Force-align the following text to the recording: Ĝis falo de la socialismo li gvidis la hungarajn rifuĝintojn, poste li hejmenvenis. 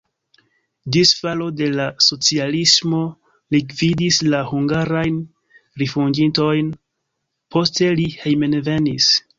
Ĝis 0.95 1.09
falo 1.17 1.49
de 1.59 1.67
la 1.73 1.85
socialismo 2.05 3.03
li 3.55 3.61
gvidis 3.75 4.21
la 4.35 4.41
hungarajn 4.53 5.23
rifuĝintojn, 5.85 6.77
poste 7.57 7.97
li 8.03 8.13
hejmenvenis. 8.25 9.17